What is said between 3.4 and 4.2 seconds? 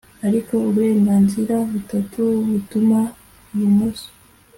ibumoso